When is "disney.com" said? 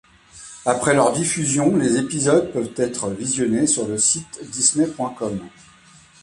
4.51-5.39